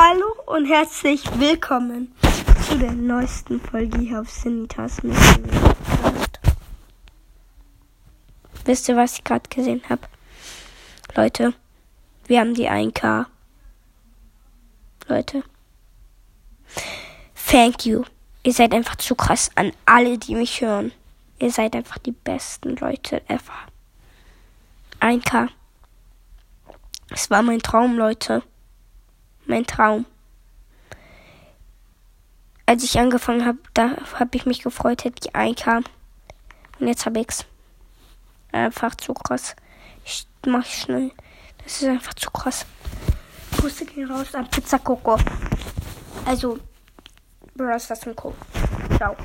[0.00, 2.14] Hallo und herzlich willkommen
[2.62, 6.38] zu der neuesten Folge hier auf Sinitas Podcast.
[8.64, 10.02] Wisst ihr, was ich gerade gesehen habe?
[11.16, 11.52] Leute,
[12.28, 13.26] wir haben die 1K.
[15.08, 15.42] Leute.
[17.50, 18.04] Thank you.
[18.44, 20.92] Ihr seid einfach zu krass an alle, die mich hören.
[21.40, 23.66] Ihr seid einfach die besten Leute ever.
[25.00, 25.48] 1K.
[27.10, 28.44] Es war mein Traum, Leute.
[29.48, 30.04] Mein Traum.
[32.66, 35.82] Als ich angefangen habe, da habe ich mich gefreut, hätte ich 1K.
[36.78, 37.46] Und jetzt habe ich's.
[38.52, 39.56] Einfach zu krass.
[40.04, 41.12] Ich mach schnell.
[41.64, 42.66] Das ist einfach zu krass.
[43.56, 45.18] Grüße gehen raus an Pizza Coco.
[46.26, 46.58] Also,
[47.54, 47.88] Bros.
[47.88, 48.34] das und Co.
[48.98, 49.16] Ciao.